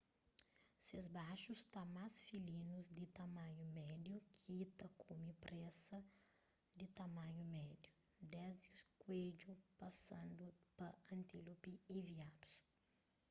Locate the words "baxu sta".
1.17-1.81